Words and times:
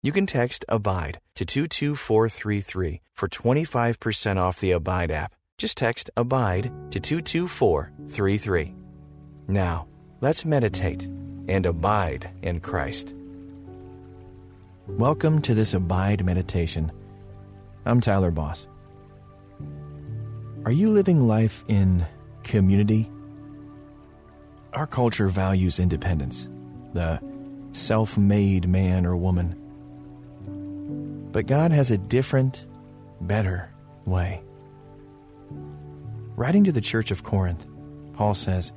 You 0.00 0.12
can 0.12 0.26
text 0.26 0.64
ABIDE 0.68 1.18
to 1.34 1.44
22433 1.44 3.00
for 3.14 3.26
25% 3.26 4.36
off 4.36 4.60
the 4.60 4.70
Abide 4.70 5.10
app. 5.10 5.34
Just 5.58 5.76
text 5.76 6.08
ABIDE 6.16 6.70
to 6.92 7.00
22433. 7.00 8.76
Now, 9.48 9.88
let's 10.20 10.44
meditate 10.44 11.02
and 11.48 11.66
abide 11.66 12.30
in 12.42 12.60
Christ. 12.60 13.12
Welcome 14.86 15.42
to 15.42 15.52
this 15.52 15.74
Abide 15.74 16.24
meditation. 16.24 16.92
I'm 17.84 18.00
Tyler 18.00 18.30
Boss. 18.30 18.68
Are 20.64 20.70
you 20.70 20.90
living 20.90 21.26
life 21.26 21.64
in 21.66 22.06
community? 22.44 23.10
Our 24.74 24.86
culture 24.86 25.26
values 25.26 25.80
independence, 25.80 26.48
the 26.92 27.20
self 27.72 28.16
made 28.16 28.68
man 28.68 29.04
or 29.04 29.16
woman. 29.16 29.64
But 31.32 31.46
God 31.46 31.72
has 31.72 31.90
a 31.90 31.98
different, 31.98 32.66
better 33.20 33.70
way. 34.04 34.42
Writing 36.36 36.64
to 36.64 36.72
the 36.72 36.80
church 36.80 37.10
of 37.10 37.22
Corinth, 37.22 37.66
Paul 38.14 38.34
says, 38.34 38.72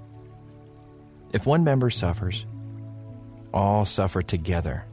If 1.32 1.46
one 1.46 1.64
member 1.64 1.90
suffers, 1.90 2.46
all 3.54 3.86
suffer 3.86 4.22
together. 4.22 4.86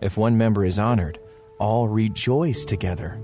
If 0.00 0.16
one 0.16 0.36
member 0.36 0.64
is 0.64 0.78
honored, 0.78 1.18
all 1.58 1.88
rejoice 1.88 2.64
together. 2.64 3.18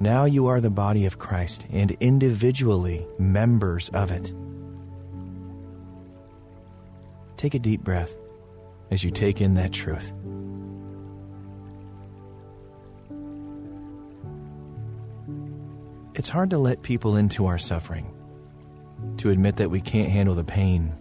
Now 0.00 0.24
you 0.24 0.46
are 0.46 0.60
the 0.60 0.70
body 0.70 1.04
of 1.04 1.18
Christ 1.18 1.66
and 1.70 1.90
individually 2.00 3.06
members 3.18 3.90
of 3.90 4.10
it. 4.10 4.32
Take 7.36 7.54
a 7.54 7.58
deep 7.58 7.82
breath 7.82 8.16
as 8.90 9.04
you 9.04 9.10
take 9.10 9.40
in 9.40 9.54
that 9.54 9.72
truth. 9.72 10.12
It's 16.20 16.28
hard 16.28 16.50
to 16.50 16.58
let 16.58 16.82
people 16.82 17.16
into 17.16 17.46
our 17.46 17.56
suffering, 17.56 18.14
to 19.16 19.30
admit 19.30 19.56
that 19.56 19.70
we 19.70 19.80
can't 19.80 20.10
handle 20.10 20.34
the 20.34 20.44
pain. 20.44 20.94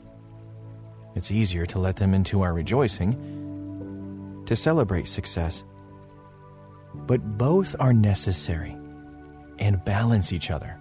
It's 1.13 1.29
easier 1.29 1.65
to 1.65 1.77
let 1.77 1.97
them 1.97 2.13
into 2.13 2.41
our 2.41 2.53
rejoicing, 2.53 4.45
to 4.45 4.55
celebrate 4.55 5.09
success. 5.09 5.65
But 6.95 7.37
both 7.37 7.75
are 7.81 7.91
necessary 7.91 8.77
and 9.59 9.83
balance 9.83 10.31
each 10.31 10.51
other. 10.51 10.79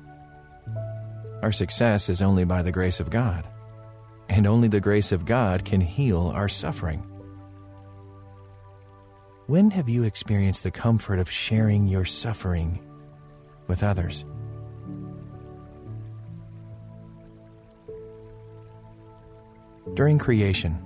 Our 1.42 1.50
success 1.50 2.08
is 2.08 2.22
only 2.22 2.44
by 2.44 2.62
the 2.62 2.70
grace 2.70 3.00
of 3.00 3.10
God, 3.10 3.44
and 4.28 4.46
only 4.46 4.68
the 4.68 4.78
grace 4.78 5.10
of 5.10 5.24
God 5.26 5.64
can 5.64 5.80
heal 5.80 6.28
our 6.28 6.48
suffering. 6.48 7.00
When 9.48 9.72
have 9.72 9.88
you 9.88 10.04
experienced 10.04 10.62
the 10.62 10.70
comfort 10.70 11.18
of 11.18 11.28
sharing 11.28 11.88
your 11.88 12.04
suffering 12.04 12.84
with 13.68 13.84
others. 13.84 14.24
During 19.94 20.18
creation, 20.18 20.82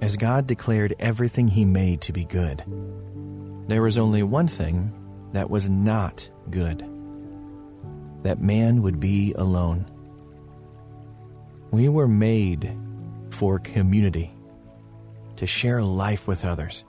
as 0.00 0.16
God 0.16 0.46
declared 0.46 0.94
everything 0.98 1.48
He 1.48 1.64
made 1.64 2.00
to 2.02 2.12
be 2.12 2.24
good, 2.24 2.62
there 3.66 3.82
was 3.82 3.98
only 3.98 4.22
one 4.22 4.48
thing 4.48 4.94
that 5.32 5.50
was 5.50 5.68
not 5.68 6.30
good 6.50 6.88
that 8.22 8.40
man 8.40 8.82
would 8.82 8.98
be 8.98 9.32
alone. 9.34 9.86
We 11.70 11.88
were 11.88 12.08
made 12.08 12.76
for 13.30 13.58
community, 13.58 14.32
to 15.36 15.46
share 15.46 15.82
life 15.82 16.26
with 16.26 16.44
others, 16.44 16.84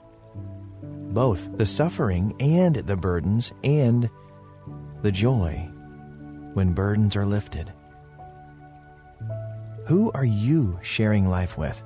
both 0.82 1.56
the 1.56 1.66
suffering 1.66 2.34
and 2.40 2.76
the 2.76 2.96
burdens 2.96 3.52
and 3.62 4.10
the 5.02 5.12
joy 5.12 5.68
when 6.54 6.72
burdens 6.72 7.16
are 7.16 7.26
lifted. 7.26 7.72
Who 9.86 10.10
are 10.12 10.24
you 10.24 10.78
sharing 10.82 11.28
life 11.28 11.56
with? 11.56 11.82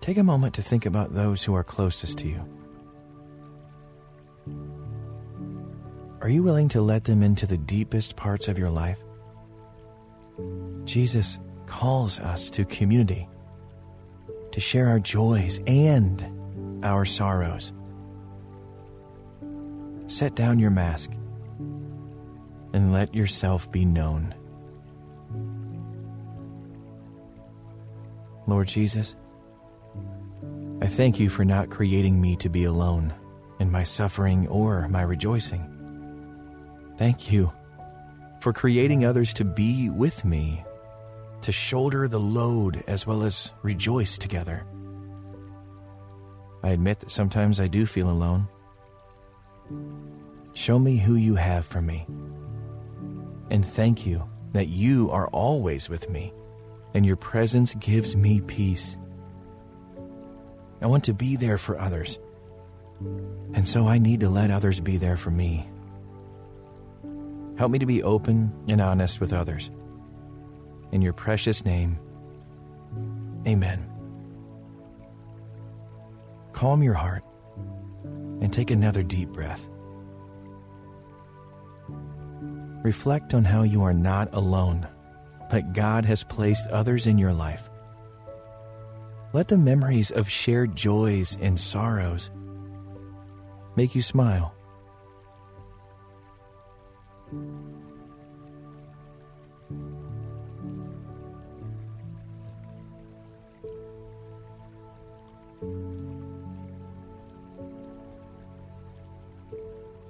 Take 0.00 0.18
a 0.18 0.22
moment 0.22 0.54
to 0.54 0.62
think 0.62 0.86
about 0.86 1.14
those 1.14 1.44
who 1.44 1.54
are 1.54 1.64
closest 1.64 2.18
to 2.18 2.28
you. 2.28 2.48
Are 6.20 6.28
you 6.28 6.42
willing 6.42 6.68
to 6.70 6.80
let 6.80 7.04
them 7.04 7.22
into 7.22 7.46
the 7.46 7.58
deepest 7.58 8.16
parts 8.16 8.48
of 8.48 8.58
your 8.58 8.70
life? 8.70 8.98
Jesus 10.84 11.38
calls 11.66 12.18
us 12.20 12.50
to 12.50 12.64
community, 12.64 13.28
to 14.52 14.60
share 14.60 14.88
our 14.88 14.98
joys 14.98 15.60
and 15.66 16.37
our 16.82 17.04
sorrows. 17.04 17.72
Set 20.06 20.34
down 20.34 20.58
your 20.58 20.70
mask 20.70 21.10
and 22.72 22.92
let 22.92 23.14
yourself 23.14 23.70
be 23.70 23.84
known. 23.84 24.34
Lord 28.46 28.68
Jesus, 28.68 29.16
I 30.80 30.86
thank 30.86 31.20
you 31.20 31.28
for 31.28 31.44
not 31.44 31.70
creating 31.70 32.20
me 32.20 32.36
to 32.36 32.48
be 32.48 32.64
alone 32.64 33.12
in 33.60 33.70
my 33.70 33.82
suffering 33.82 34.46
or 34.48 34.88
my 34.88 35.02
rejoicing. 35.02 35.74
Thank 36.96 37.30
you 37.30 37.52
for 38.40 38.52
creating 38.52 39.04
others 39.04 39.34
to 39.34 39.44
be 39.44 39.90
with 39.90 40.24
me, 40.24 40.64
to 41.42 41.52
shoulder 41.52 42.08
the 42.08 42.20
load 42.20 42.82
as 42.86 43.06
well 43.06 43.24
as 43.24 43.52
rejoice 43.62 44.16
together. 44.16 44.64
I 46.62 46.70
admit 46.70 47.00
that 47.00 47.10
sometimes 47.10 47.60
I 47.60 47.68
do 47.68 47.86
feel 47.86 48.10
alone. 48.10 48.48
Show 50.54 50.78
me 50.78 50.96
who 50.96 51.14
you 51.14 51.36
have 51.36 51.64
for 51.64 51.80
me. 51.80 52.06
And 53.50 53.64
thank 53.64 54.06
you 54.06 54.28
that 54.52 54.68
you 54.68 55.10
are 55.10 55.28
always 55.28 55.88
with 55.88 56.08
me, 56.10 56.32
and 56.94 57.06
your 57.06 57.16
presence 57.16 57.74
gives 57.74 58.16
me 58.16 58.40
peace. 58.40 58.96
I 60.80 60.86
want 60.86 61.04
to 61.04 61.14
be 61.14 61.36
there 61.36 61.58
for 61.58 61.78
others, 61.78 62.18
and 63.54 63.66
so 63.66 63.86
I 63.86 63.98
need 63.98 64.20
to 64.20 64.28
let 64.28 64.50
others 64.50 64.80
be 64.80 64.96
there 64.96 65.16
for 65.16 65.30
me. 65.30 65.68
Help 67.56 67.70
me 67.70 67.78
to 67.78 67.86
be 67.86 68.02
open 68.02 68.52
and 68.68 68.80
honest 68.80 69.20
with 69.20 69.32
others. 69.32 69.70
In 70.92 71.02
your 71.02 71.12
precious 71.12 71.64
name, 71.64 71.98
amen 73.46 73.87
calm 76.58 76.82
your 76.82 76.94
heart 76.94 77.22
and 78.40 78.52
take 78.52 78.72
another 78.72 79.04
deep 79.04 79.28
breath. 79.28 79.70
Reflect 82.82 83.32
on 83.32 83.44
how 83.44 83.62
you 83.62 83.84
are 83.84 83.94
not 83.94 84.34
alone, 84.34 84.84
but 85.52 85.72
God 85.72 86.04
has 86.04 86.24
placed 86.24 86.66
others 86.70 87.06
in 87.06 87.16
your 87.16 87.32
life. 87.32 87.70
Let 89.32 89.46
the 89.46 89.56
memories 89.56 90.10
of 90.10 90.28
shared 90.28 90.74
joys 90.74 91.38
and 91.40 91.60
sorrows 91.60 92.28
make 93.76 93.94
you 93.94 94.02
smile. 94.02 94.52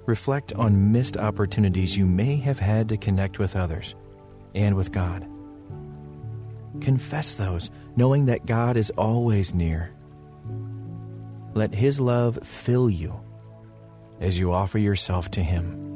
Reflect 0.09 0.53
on 0.55 0.91
missed 0.91 1.17
opportunities 1.17 1.95
you 1.95 2.07
may 2.07 2.37
have 2.37 2.57
had 2.57 2.89
to 2.89 2.97
connect 2.97 3.37
with 3.37 3.55
others 3.55 3.93
and 4.55 4.75
with 4.75 4.91
God. 4.91 5.21
Confess 6.81 7.35
those, 7.35 7.69
knowing 7.95 8.25
that 8.25 8.47
God 8.47 8.75
is 8.75 8.89
always 8.97 9.53
near. 9.53 9.93
Let 11.53 11.75
His 11.75 11.99
love 11.99 12.39
fill 12.41 12.89
you 12.89 13.21
as 14.19 14.39
you 14.39 14.51
offer 14.51 14.79
yourself 14.79 15.29
to 15.29 15.43
Him. 15.43 15.88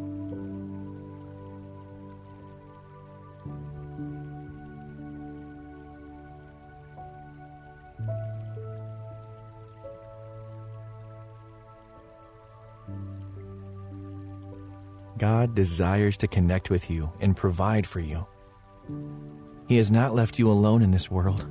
God 15.44 15.56
desires 15.56 16.16
to 16.18 16.28
connect 16.30 16.70
with 16.70 16.90
you 16.90 17.12
and 17.20 17.36
provide 17.36 17.86
for 17.86 18.00
you. 18.00 18.26
He 19.68 19.76
has 19.76 19.92
not 19.92 20.16
left 20.16 20.40
you 20.40 20.50
alone 20.50 20.82
in 20.82 20.92
this 20.92 21.12
world 21.12 21.46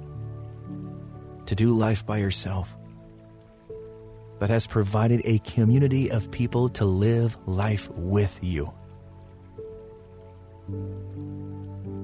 to 1.44 1.54
do 1.54 1.74
life 1.74 2.06
by 2.06 2.16
yourself, 2.16 2.74
but 4.38 4.48
has 4.48 4.66
provided 4.66 5.20
a 5.26 5.40
community 5.40 6.10
of 6.10 6.30
people 6.30 6.70
to 6.70 6.86
live 6.86 7.36
life 7.44 7.90
with 7.90 8.38
you. 8.40 8.72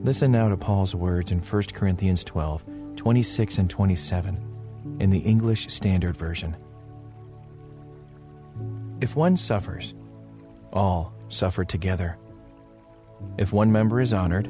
Listen 0.04 0.30
now 0.30 0.50
to 0.50 0.58
Paul's 0.58 0.94
words 0.94 1.32
in 1.32 1.38
1 1.38 1.62
Corinthians 1.72 2.22
12 2.22 2.66
26 2.96 3.58
and 3.58 3.70
27 3.70 4.98
in 5.00 5.08
the 5.08 5.20
English 5.20 5.68
Standard 5.68 6.18
Version. 6.18 6.54
If 9.00 9.16
one 9.16 9.38
suffers, 9.38 9.94
all 10.72 11.12
suffer 11.28 11.64
together. 11.64 12.18
If 13.36 13.52
one 13.52 13.72
member 13.72 14.00
is 14.00 14.12
honored, 14.12 14.48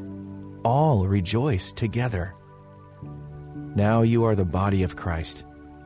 all 0.64 1.06
rejoice 1.06 1.72
together. 1.72 2.34
Now 3.74 4.02
you 4.02 4.24
are 4.24 4.34
the 4.34 4.44
body 4.44 4.82
of 4.82 4.96
Christ 4.96 5.44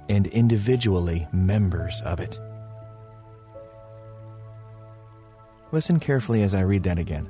and 0.08 0.26
individually 0.28 1.26
members 1.32 2.00
of 2.02 2.20
it. 2.20 2.38
Listen 5.72 5.98
carefully 5.98 6.42
as 6.42 6.54
I 6.54 6.60
read 6.60 6.82
that 6.84 6.98
again. 6.98 7.28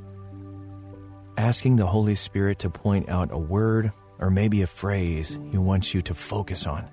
Asking 1.36 1.76
the 1.76 1.86
Holy 1.86 2.14
Spirit 2.14 2.58
to 2.60 2.70
point 2.70 3.08
out 3.08 3.32
a 3.32 3.38
word 3.38 3.92
or 4.18 4.30
maybe 4.30 4.62
a 4.62 4.66
phrase 4.66 5.38
He 5.50 5.58
wants 5.58 5.94
you 5.94 6.02
to 6.02 6.14
focus 6.14 6.66
on. 6.66 6.88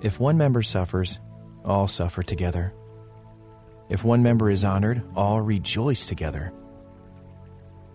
If 0.00 0.18
one 0.18 0.38
member 0.38 0.62
suffers, 0.62 1.18
all 1.64 1.86
suffer 1.86 2.22
together. 2.22 2.72
If 3.90 4.04
one 4.04 4.22
member 4.22 4.48
is 4.50 4.64
honored, 4.64 5.02
all 5.16 5.40
rejoice 5.40 6.06
together. 6.06 6.52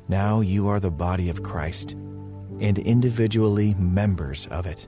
Now 0.08 0.42
you 0.42 0.68
are 0.68 0.80
the 0.80 0.92
body 0.92 1.30
of 1.30 1.42
Christ 1.42 1.94
and 2.60 2.78
individually 2.78 3.74
members 3.76 4.46
of 4.48 4.68
it. 4.68 4.88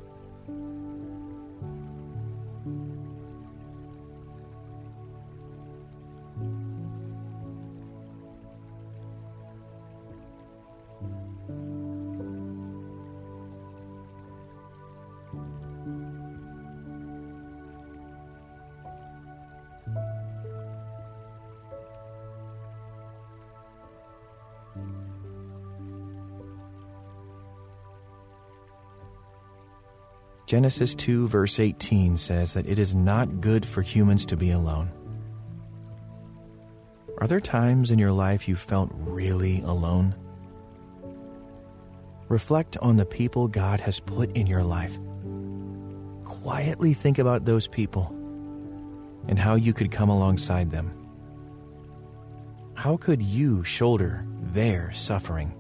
Genesis 30.48 30.96
2, 30.96 31.28
verse 31.28 31.60
18 31.60 32.16
says 32.16 32.54
that 32.54 32.66
it 32.66 32.80
is 32.80 32.96
not 32.96 33.42
good 33.42 33.66
for 33.66 33.82
humans 33.82 34.26
to 34.28 34.38
be 34.38 34.52
alone. 34.52 34.90
Are 37.18 37.28
there 37.28 37.42
times 37.42 37.92
in 37.92 38.00
your 38.00 38.14
life 38.14 38.48
you 38.48 38.56
felt 38.56 38.90
really 38.94 39.60
alone? 39.64 40.16
Reflect 42.30 42.78
on 42.78 42.96
the 42.96 43.06
people 43.06 43.50
God 43.50 43.82
has 43.82 44.00
put 44.00 44.32
in 44.38 44.48
your 44.48 44.64
life. 44.64 44.98
Quietly 46.24 46.94
think 46.94 47.20
about 47.20 47.44
those 47.44 47.68
people 47.68 48.08
and 49.28 49.38
how 49.38 49.56
you 49.56 49.74
could 49.74 49.92
come 49.92 50.08
alongside 50.08 50.72
them. 50.72 50.94
How 52.74 52.96
could 52.96 53.22
you 53.22 53.66
shoulder 53.66 54.26
their 54.54 54.94
suffering? 54.94 55.57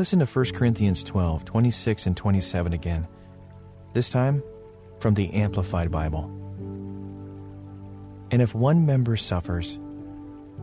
Listen 0.00 0.20
to 0.20 0.24
1 0.24 0.52
Corinthians 0.54 1.04
12, 1.04 1.44
26 1.44 2.06
and 2.06 2.16
27 2.16 2.72
again. 2.72 3.06
This 3.92 4.08
time 4.08 4.42
from 4.98 5.12
the 5.12 5.30
Amplified 5.34 5.90
Bible. 5.90 6.24
And 8.30 8.40
if 8.40 8.54
one 8.54 8.86
member 8.86 9.18
suffers, 9.18 9.78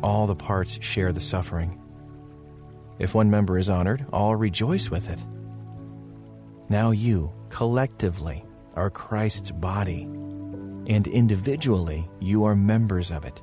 all 0.02 0.26
the 0.26 0.36
parts 0.36 0.84
share 0.84 1.12
the 1.12 1.22
suffering. 1.22 1.80
If 2.98 3.14
one 3.14 3.30
member 3.30 3.60
is 3.60 3.70
honored, 3.70 4.08
all 4.12 4.36
rejoice 4.36 4.90
with 4.90 5.08
it. 5.08 5.24
Now 6.68 6.90
you, 6.90 7.32
collectively, 7.50 8.44
are 8.74 8.90
Christ's 8.90 9.52
body, 9.52 10.02
and 10.88 11.06
individually 11.06 12.10
you 12.20 12.44
are 12.46 12.56
members 12.56 13.12
of 13.12 13.24
it, 13.24 13.40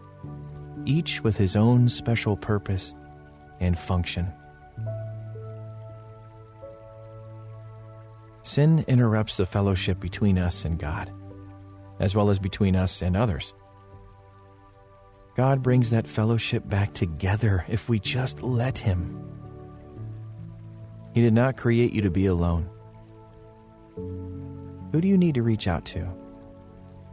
each 0.87 1.23
with 1.23 1.37
his 1.37 1.55
own 1.55 1.89
special 1.89 2.37
purpose 2.37 2.97
and 3.61 3.79
function. 3.79 4.33
Sin 8.45 8.85
interrupts 8.87 9.39
the 9.39 9.47
fellowship 9.47 9.99
between 9.99 10.39
us 10.39 10.67
and 10.67 10.79
God, 10.79 11.11
as 11.99 12.15
well 12.15 12.29
as 12.29 12.39
between 12.39 12.77
us 12.77 13.01
and 13.01 13.17
others. 13.17 13.55
God 15.35 15.63
brings 15.63 15.91
that 15.91 16.07
fellowship 16.07 16.69
back 16.69 16.93
together 16.93 17.65
if 17.69 17.89
we 17.89 17.99
just 17.99 18.43
let 18.43 18.77
Him. 18.79 19.19
He 21.15 21.23
did 21.23 21.33
not 21.33 21.57
create 21.57 21.95
you 21.95 22.03
to 22.03 22.11
be 22.11 22.27
alone. 22.27 22.69
Who 23.97 25.01
do 25.01 25.09
you 25.09 25.17
need 25.17 25.37
to 25.37 25.43
reach 25.43 25.67
out 25.67 25.87
to? 25.87 26.07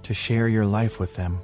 To 0.04 0.14
share 0.14 0.50
your 0.50 0.66
life 0.66 1.00
with 1.00 1.16
them? 1.16 1.40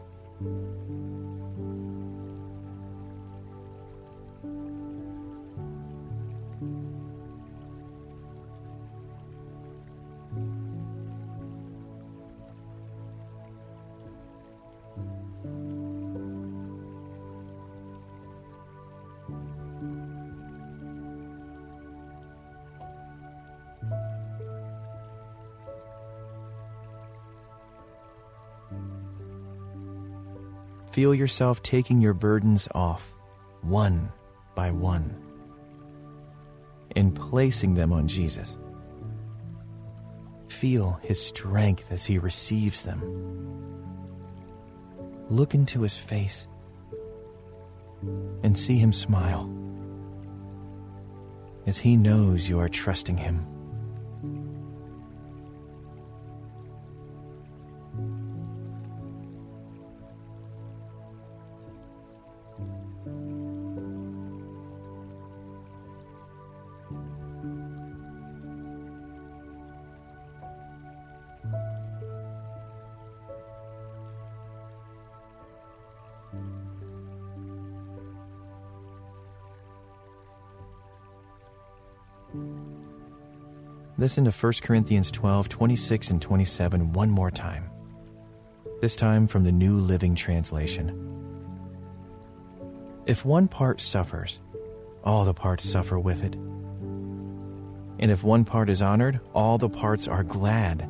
Feel 30.98 31.14
yourself 31.14 31.62
taking 31.62 32.02
your 32.02 32.16
burdens 32.16 32.68
off, 32.74 33.14
one 33.62 34.12
by 34.56 34.72
one, 34.72 35.16
and 36.96 37.14
placing 37.16 37.76
them 37.76 37.94
on 37.94 38.08
Jesus. 38.08 38.58
Feel 40.48 41.00
his 41.04 41.24
strength 41.24 41.92
as 41.92 42.04
he 42.04 42.18
receives 42.18 42.82
them. 42.82 43.00
Look 45.30 45.54
into 45.54 45.84
his 45.84 45.96
face 45.96 46.48
and 48.42 48.58
see 48.58 48.80
him 48.80 48.92
smile 48.92 49.48
as 51.68 51.78
he 51.78 51.96
knows 51.96 52.50
you 52.50 52.60
are 52.60 52.68
trusting 52.68 53.18
him. 53.18 53.46
Listen 84.00 84.26
to 84.26 84.32
1 84.32 84.54
Corinthians 84.62 85.10
12, 85.10 85.50
26 85.50 86.12
and 86.12 86.22
27 86.22 86.94
one 86.94 87.10
more 87.10 87.32
time. 87.32 87.68
This 88.80 88.96
time 88.96 89.26
from 89.26 89.44
the 89.44 89.52
New 89.52 89.80
Living 89.80 90.14
Translation. 90.14 90.94
If 93.08 93.26
one 93.26 93.48
part 93.48 93.82
suffers, 93.82 94.40
all 95.04 95.26
the 95.26 95.34
parts 95.34 95.68
suffer 95.68 95.98
with 95.98 96.24
it. 96.24 96.36
And 96.36 98.12
if 98.12 98.24
one 98.24 98.46
part 98.46 98.70
is 98.70 98.84
honored, 98.84 99.20
all 99.34 99.58
the 99.58 99.68
parts 99.68 100.08
are 100.08 100.24
glad. 100.24 100.88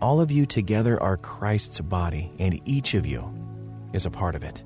All 0.00 0.20
of 0.20 0.30
you 0.30 0.46
together 0.46 1.02
are 1.02 1.16
Christ's 1.16 1.80
body, 1.80 2.30
and 2.38 2.60
each 2.64 2.94
of 2.94 3.06
you 3.06 3.28
is 3.92 4.06
a 4.06 4.10
part 4.10 4.36
of 4.36 4.44
it. 4.44 4.62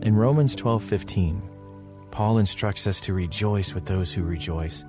In 0.00 0.16
Romans 0.16 0.56
12:15, 0.56 1.51
Paul 2.12 2.36
instructs 2.36 2.86
us 2.86 3.00
to 3.00 3.14
rejoice 3.14 3.72
with 3.72 3.86
those 3.86 4.12
who 4.12 4.22
rejoice, 4.22 4.84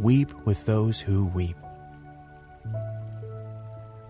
weep 0.00 0.32
with 0.46 0.64
those 0.64 0.98
who 0.98 1.26
weep. 1.26 1.56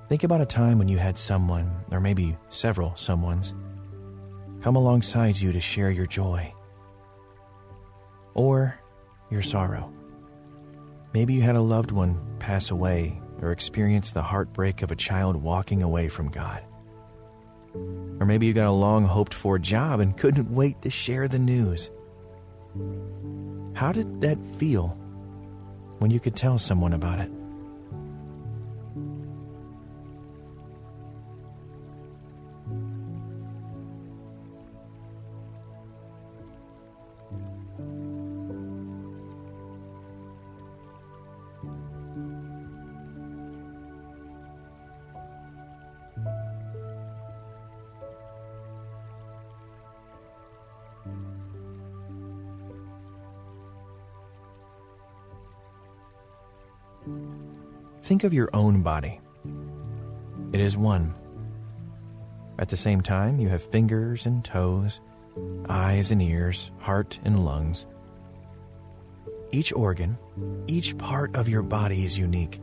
Think 0.08 0.22
about 0.22 0.40
a 0.40 0.46
time 0.46 0.78
when 0.78 0.86
you 0.86 0.96
had 0.96 1.18
someone, 1.18 1.70
or 1.90 1.98
maybe 1.98 2.36
several 2.48 2.92
someones, 2.92 3.52
come 4.62 4.76
alongside 4.76 5.40
you 5.40 5.50
to 5.52 5.60
share 5.60 5.90
your 5.90 6.06
joy 6.06 6.54
or 8.34 8.78
your 9.28 9.42
sorrow. 9.42 9.92
Maybe 11.12 11.34
you 11.34 11.42
had 11.42 11.56
a 11.56 11.60
loved 11.60 11.90
one 11.90 12.20
pass 12.38 12.70
away 12.70 13.20
or 13.42 13.50
experience 13.50 14.12
the 14.12 14.22
heartbreak 14.22 14.82
of 14.82 14.92
a 14.92 14.96
child 14.96 15.34
walking 15.34 15.82
away 15.82 16.08
from 16.08 16.28
God. 16.28 16.62
Or 18.20 18.24
maybe 18.24 18.46
you 18.46 18.52
got 18.52 18.68
a 18.68 18.70
long 18.70 19.04
hoped 19.04 19.34
for 19.34 19.58
job 19.58 19.98
and 19.98 20.16
couldn't 20.16 20.54
wait 20.54 20.80
to 20.82 20.90
share 20.90 21.26
the 21.26 21.40
news. 21.40 21.90
How 23.75 23.92
did 23.92 24.21
that 24.21 24.38
feel 24.59 24.88
when 25.99 26.11
you 26.11 26.21
could 26.21 26.37
tell 26.37 26.59
someone 26.59 26.92
about 26.92 27.18
it? 27.18 27.30
Think 58.06 58.22
of 58.22 58.32
your 58.32 58.48
own 58.52 58.82
body. 58.82 59.20
It 60.52 60.60
is 60.60 60.76
one. 60.76 61.12
At 62.56 62.68
the 62.68 62.76
same 62.76 63.00
time, 63.00 63.40
you 63.40 63.48
have 63.48 63.64
fingers 63.64 64.26
and 64.26 64.44
toes, 64.44 65.00
eyes 65.68 66.12
and 66.12 66.22
ears, 66.22 66.70
heart 66.78 67.18
and 67.25 67.44
lungs. 67.44 67.84
Each 69.50 69.72
organ, 69.72 70.18
each 70.68 70.96
part 70.98 71.34
of 71.34 71.48
your 71.48 71.62
body 71.62 72.04
is 72.04 72.16
unique. 72.16 72.60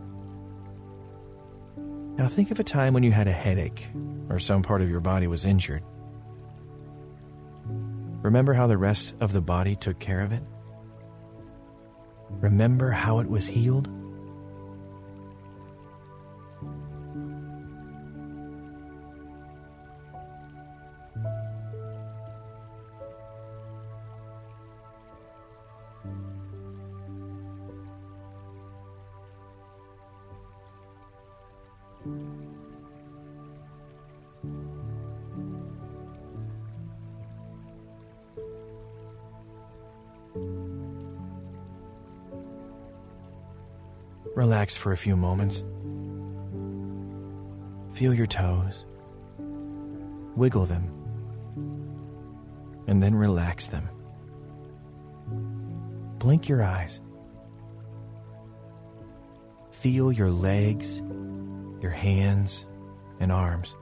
Now 2.16 2.30
think 2.30 2.50
of 2.50 2.62
a 2.62 2.64
time 2.64 2.94
when 2.94 3.04
you 3.04 3.12
had 3.12 3.28
a 3.28 3.34
headache 3.34 3.86
or 4.30 4.40
some 4.40 4.62
part 4.62 4.82
of 4.82 4.90
your 4.90 5.02
body 5.02 5.28
was 5.28 5.44
injured. 5.44 5.84
Remember 8.22 8.54
how 8.54 8.68
the 8.68 8.78
rest 8.78 9.14
of 9.20 9.34
the 9.34 9.42
body 9.42 9.76
took 9.76 10.00
care 10.00 10.22
of 10.22 10.32
it? 10.32 10.44
Remember 12.30 12.92
how 12.92 13.20
it 13.20 13.30
was 13.30 13.46
healed? 13.46 13.90
Relax 44.44 44.76
for 44.76 44.92
a 44.92 44.98
few 44.98 45.16
moments. 45.16 45.64
Feel 47.94 48.14
your 48.14 48.28
toes. 48.28 48.86
Wiggle 50.36 50.66
them. 50.66 50.92
And 52.86 53.02
then 53.02 53.16
relax 53.16 53.70
them. 53.70 53.88
Blink 56.20 56.50
your 56.50 56.62
eyes. 56.62 57.00
Feel 59.72 60.12
your 60.12 60.30
legs, 60.30 60.98
your 61.80 61.92
hands, 61.92 62.66
and 63.22 63.32
arms. 63.32 63.74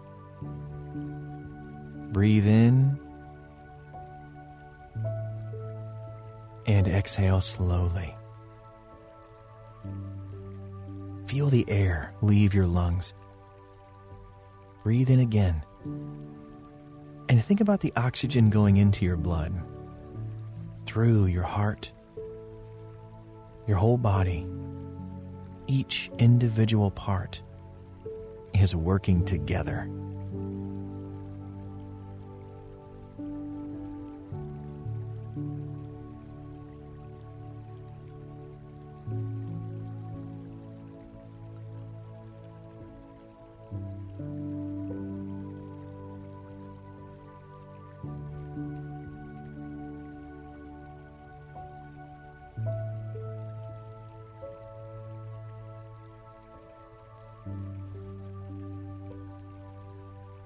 Breathe 2.14 2.46
in 2.46 3.00
and 6.68 6.88
exhale 6.88 7.42
slowly. 7.42 8.16
Feel 11.32 11.48
the 11.48 11.64
air 11.70 12.14
leave 12.22 12.54
your 12.54 12.68
lungs. 12.68 13.14
Breathe 14.84 15.10
in 15.10 15.22
again. 15.22 15.64
And 17.30 17.42
think 17.42 17.62
about 17.62 17.80
the 17.80 17.94
oxygen 17.96 18.50
going 18.50 18.76
into 18.76 19.06
your 19.06 19.16
blood, 19.16 19.54
through 20.86 21.28
your 21.28 21.44
heart, 21.44 21.90
your 23.66 23.78
whole 23.78 23.98
body. 23.98 24.46
Each 25.68 26.12
individual 26.20 26.92
part 26.92 27.42
is 28.54 28.76
working 28.76 29.24
together. 29.24 29.90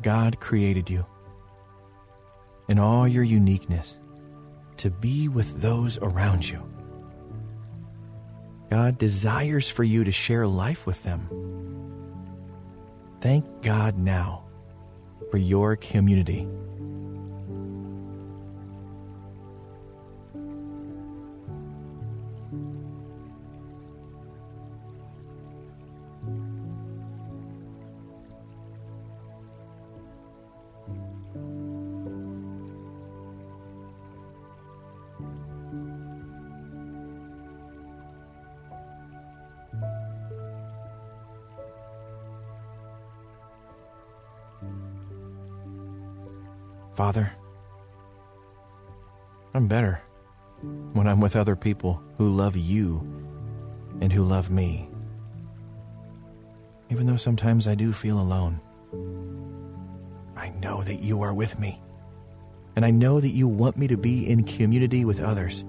God 0.06 0.40
created 0.40 0.88
you 0.88 1.04
in 2.68 2.78
all 2.78 3.08
your 3.08 3.24
uniqueness 3.24 3.98
to 4.78 4.92
be 4.92 5.28
with 5.28 5.60
those 5.60 5.98
around 5.98 6.48
you. 6.48 6.62
God 8.70 9.00
desires 9.00 9.68
for 9.68 9.84
you 9.84 10.04
to 10.04 10.12
share 10.12 10.46
life 10.46 10.86
with 10.86 11.02
them. 11.02 11.28
Thank 13.20 13.64
God 13.64 13.98
now 13.98 14.46
for 15.32 15.40
your 15.40 15.76
community. 15.76 16.48
Father, 46.96 47.30
I'm 49.54 49.68
better 49.68 50.02
when 50.94 51.08
I'm 51.08 51.20
with 51.20 51.36
other 51.36 51.58
people 51.58 52.02
who 52.18 52.30
love 52.30 52.56
you 52.56 53.00
and 54.00 54.14
who 54.14 54.24
love 54.24 54.50
me. 54.50 54.88
Even 56.90 57.06
though 57.06 57.18
sometimes 57.18 57.68
I 57.68 57.76
do 57.76 57.92
feel 57.92 58.18
alone, 58.18 58.62
I 60.38 60.50
know 60.62 60.84
that 60.84 61.02
you 61.02 61.22
are 61.22 61.34
with 61.34 61.60
me, 61.60 61.82
and 62.78 62.86
I 62.86 62.92
know 62.92 63.20
that 63.20 63.30
you 63.32 63.50
want 63.50 63.76
me 63.76 63.88
to 63.88 63.98
be 63.98 64.30
in 64.30 64.46
community 64.46 65.04
with 65.04 65.20
others. 65.20 65.66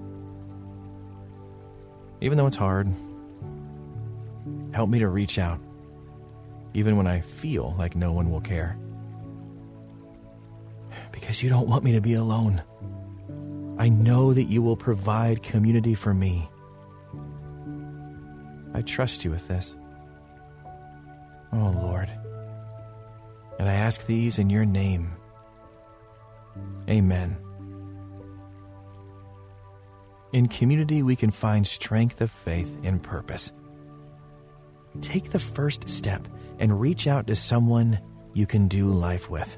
Even 2.21 2.37
though 2.37 2.47
it's 2.47 2.55
hard, 2.55 2.87
help 4.71 4.89
me 4.89 4.99
to 4.99 5.09
reach 5.09 5.37
out, 5.37 5.59
even 6.73 6.95
when 6.95 7.05
I 7.05 7.19
feel 7.19 7.75
like 7.77 7.97
no 7.97 8.13
one 8.13 8.31
will 8.31 8.39
care. 8.39 8.77
Because 11.17 11.41
you 11.41 11.49
don't 11.49 11.67
want 11.67 11.83
me 11.83 11.93
to 11.93 11.99
be 11.99 12.13
alone. 12.13 12.61
I 13.79 13.89
know 13.89 14.33
that 14.33 14.43
you 14.43 14.61
will 14.61 14.77
provide 14.77 15.41
community 15.41 15.95
for 15.95 16.13
me. 16.13 16.47
I 18.75 18.83
trust 18.83 19.25
you 19.25 19.31
with 19.31 19.47
this. 19.47 19.75
Oh, 21.51 21.73
Lord. 21.75 22.11
And 23.57 23.67
I 23.67 23.73
ask 23.73 24.05
these 24.05 24.37
in 24.37 24.51
your 24.51 24.63
name. 24.63 25.11
Amen. 26.87 27.35
In 30.33 30.47
community, 30.47 31.01
we 31.01 31.15
can 31.15 31.31
find 31.31 31.65
strength 31.65 32.21
of 32.21 32.29
faith 32.29 32.77
and 32.83 33.01
purpose. 33.01 33.51
Take 35.01 35.31
the 35.31 35.39
first 35.39 35.89
step 35.89 36.27
and 36.59 36.79
reach 36.79 37.07
out 37.07 37.25
to 37.25 37.35
someone 37.35 37.99
you 38.35 38.45
can 38.45 38.67
do 38.67 38.85
life 38.85 39.31
with. 39.31 39.57